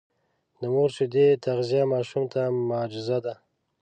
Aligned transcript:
د 0.59 0.61
مور 0.73 0.89
د 0.91 0.95
شیدو 0.95 1.25
تغذیه 1.45 1.83
ماشوم 1.93 2.23
ته 2.33 2.41
معجزه 2.69 3.17
ده. 3.25 3.33